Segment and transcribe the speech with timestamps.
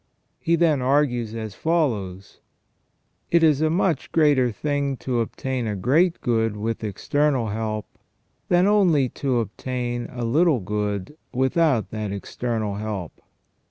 [0.39, 2.39] He then argues as follows:
[3.29, 7.85] It is a much greater thing to obtain a great good with external help,
[8.49, 13.21] than only to obtain a little good without that external help.